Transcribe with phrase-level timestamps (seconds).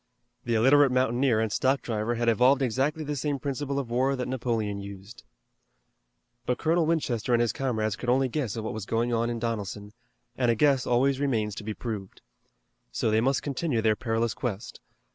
[0.45, 4.27] The illiterate mountaineer and stock driver had evolved exactly the same principle of war that
[4.27, 5.21] Napoleon used.
[6.47, 9.37] But Colonel Winchester and his comrades could only guess at what was going on in
[9.37, 9.91] Donelson,
[10.35, 12.21] and a guess always remains to be proved.
[12.91, 14.79] So they must continue their perilous quest.